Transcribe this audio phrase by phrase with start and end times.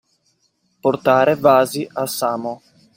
[0.79, 2.63] Portare vasi a Samo.